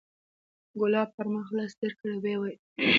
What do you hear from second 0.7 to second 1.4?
ګلاب پر